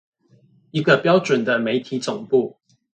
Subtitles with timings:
[0.71, 2.57] 一個標準的媒體總部